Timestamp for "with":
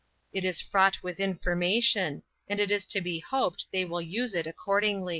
1.03-1.19